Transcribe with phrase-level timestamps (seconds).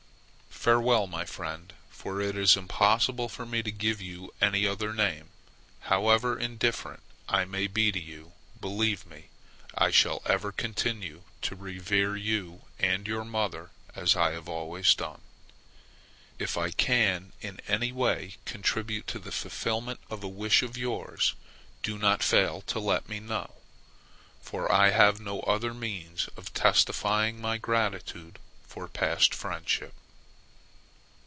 [0.51, 5.31] Farewell, my friend; for it is impossible for me to give you any other name.
[5.79, 9.29] However indifferent I may be to you, believe me,
[9.75, 15.21] I shall ever continue to revere you and your mother as I have always done.
[16.37, 21.33] If I can in any way contribute to the fulfilment of a wish of yours,
[21.81, 23.55] do not fail to let me know,
[24.43, 28.37] for I have no other means of testifying my gratitude
[28.67, 29.95] for past friendship.